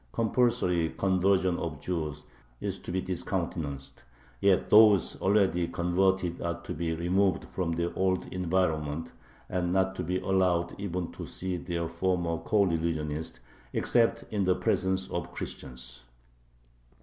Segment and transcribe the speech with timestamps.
[0.13, 2.23] Compulsory conversion of Jews
[2.59, 4.03] is to be discountenanced;
[4.39, 9.11] yet those already converted are to be removed from their old environment,
[9.47, 13.37] and not to be allowed even to see their former coreligionists,
[13.73, 16.01] except in the presence of Christians.